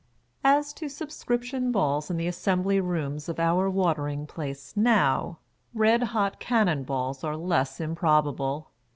[0.43, 5.37] As to subscription balls in the Assembly Rooms of our Watering Place now,
[5.75, 8.71] red hot cannon" balls are less improbable.